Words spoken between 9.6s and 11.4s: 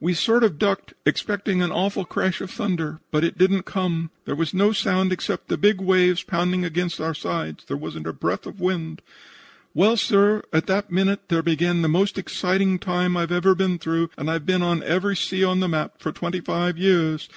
"Well, sir, at that minute